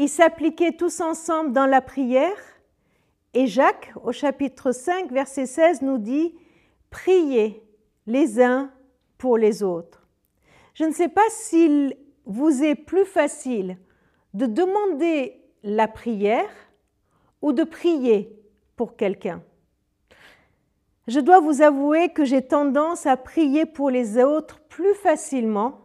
[0.00, 2.38] ils s'appliquaient tous ensemble dans la prière.
[3.34, 6.34] Et Jacques, au chapitre 5, verset 16, nous dit,
[6.88, 7.62] Priez
[8.06, 8.72] les uns
[9.18, 10.08] pour les autres.
[10.72, 13.76] Je ne sais pas s'il vous est plus facile
[14.32, 16.48] de demander la prière
[17.42, 18.34] ou de prier
[18.76, 19.42] pour quelqu'un.
[21.08, 25.79] Je dois vous avouer que j'ai tendance à prier pour les autres plus facilement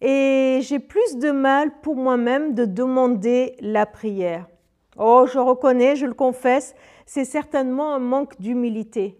[0.00, 4.46] et j'ai plus de mal pour moi-même de demander la prière.
[4.98, 6.74] Oh, je reconnais, je le confesse,
[7.06, 9.18] c'est certainement un manque d'humilité.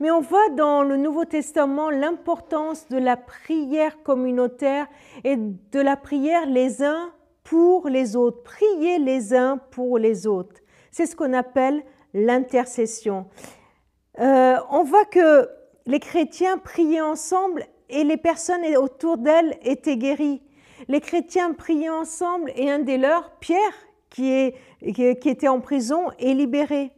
[0.00, 4.86] Mais on voit dans le Nouveau Testament l'importance de la prière communautaire
[5.24, 8.42] et de la prière les uns pour les autres.
[8.42, 10.60] Prier les uns pour les autres.
[10.92, 11.82] C'est ce qu'on appelle
[12.14, 13.26] l'intercession.
[14.20, 15.48] Euh, on voit que
[15.86, 20.42] les chrétiens priaient ensemble et les personnes autour d'elles étaient guéries.
[20.88, 23.58] Les chrétiens priaient ensemble et un des leurs, Pierre,
[24.10, 24.52] qui,
[24.94, 26.92] qui était en prison, est libéré.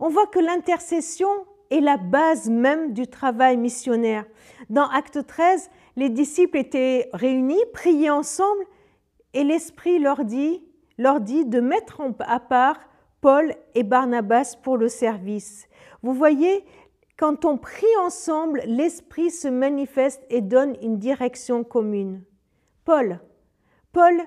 [0.00, 1.28] On voit que l'intercession
[1.70, 4.24] est la base même du travail missionnaire.
[4.70, 8.64] Dans Acte 13, les disciples étaient réunis, priaient ensemble,
[9.34, 10.62] et l'Esprit leur dit,
[10.98, 12.78] leur dit de mettre à part
[13.20, 15.68] Paul et Barnabas pour le service.
[16.02, 16.64] Vous voyez,
[17.16, 22.22] quand on prie ensemble, l'Esprit se manifeste et donne une direction commune.
[22.84, 23.20] Paul,
[23.92, 24.20] Paul,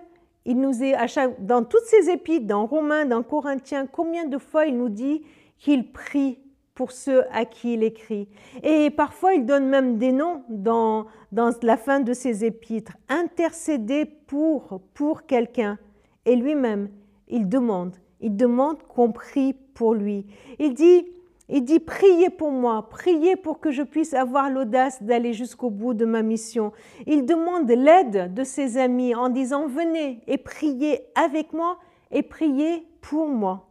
[0.46, 4.40] il nous est à chaque, dans toutes ses épîtres, dans Romains, dans Corinthiens, combien de
[4.40, 5.24] fois il nous dit
[5.60, 6.40] qu'il prie
[6.74, 8.28] pour ceux à qui il écrit.
[8.64, 12.94] Et parfois, il donne même des noms dans, dans la fin de ses épîtres.
[13.10, 15.78] Intercéder pour, pour quelqu'un.
[16.26, 16.90] Et lui-même,
[17.28, 20.26] il demande, il demande qu'on prie pour lui.
[20.58, 21.06] Il dit,
[21.50, 25.96] il dit, priez pour moi, priez pour que je puisse avoir l'audace d'aller jusqu'au bout
[25.96, 26.72] de ma mission.
[27.08, 31.80] Il demande l'aide de ses amis en disant, venez et priez avec moi
[32.12, 33.68] et priez pour moi.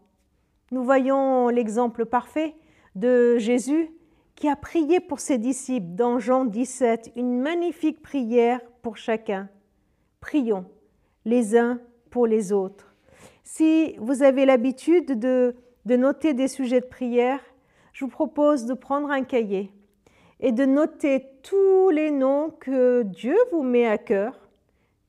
[0.73, 2.57] Nous voyons l'exemple parfait
[2.97, 3.91] de Jésus
[4.35, 9.49] qui a prié pour ses disciples dans Jean 17, une magnifique prière pour chacun.
[10.21, 10.65] Prions
[11.25, 11.81] les uns
[12.11, 12.95] pour les autres.
[13.45, 15.55] Si vous avez l'habitude de,
[15.87, 17.41] de noter des sujets de prière,
[17.99, 19.73] je vous propose de prendre un cahier
[20.39, 24.39] et de noter tous les noms que Dieu vous met à cœur,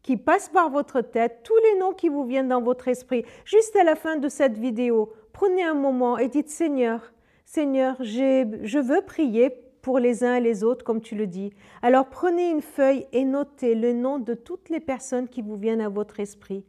[0.01, 3.25] qui passent par votre tête, tous les noms qui vous viennent dans votre esprit.
[3.45, 7.13] Juste à la fin de cette vidéo, prenez un moment et dites Seigneur,
[7.45, 9.51] Seigneur, je veux prier
[9.83, 11.53] pour les uns et les autres, comme tu le dis.
[11.83, 15.81] Alors prenez une feuille et notez le nom de toutes les personnes qui vous viennent
[15.81, 16.65] à votre esprit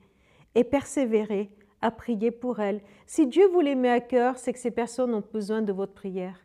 [0.55, 1.49] et persévérez
[1.83, 2.81] à prier pour elles.
[3.07, 5.93] Si Dieu vous les met à cœur, c'est que ces personnes ont besoin de votre
[5.93, 6.45] prière.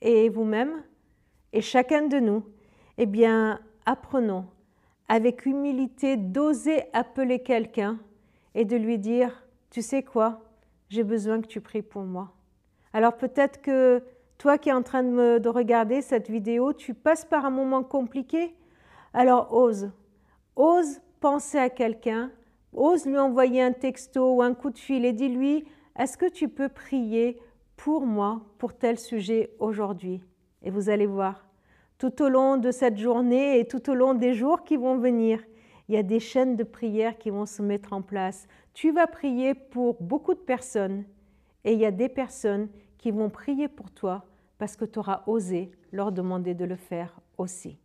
[0.00, 0.82] Et vous-même,
[1.52, 2.44] et chacun de nous,
[2.98, 4.46] eh bien, apprenons
[5.08, 7.98] avec humilité d'oser appeler quelqu'un
[8.54, 10.44] et de lui dire, tu sais quoi,
[10.88, 12.32] j'ai besoin que tu pries pour moi.
[12.92, 14.02] Alors peut-être que
[14.38, 17.82] toi qui es en train de, de regarder cette vidéo, tu passes par un moment
[17.82, 18.54] compliqué.
[19.12, 19.90] Alors ose,
[20.56, 22.30] ose penser à quelqu'un
[22.72, 25.64] ose lui envoyer un texto ou un coup de fil et dis-lui,
[25.98, 27.38] est-ce que tu peux prier
[27.76, 30.22] pour moi pour tel sujet aujourd'hui?
[30.62, 31.46] Et vous allez voir,
[31.98, 35.40] tout au long de cette journée et tout au long des jours qui vont venir,
[35.88, 38.46] il y a des chaînes de prière qui vont se mettre en place.
[38.74, 41.04] Tu vas prier pour beaucoup de personnes
[41.64, 44.24] et il y a des personnes qui vont prier pour toi
[44.56, 47.78] parce que tu auras osé leur demander de le faire aussi.